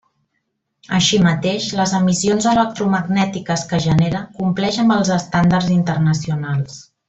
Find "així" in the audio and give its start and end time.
0.99-1.19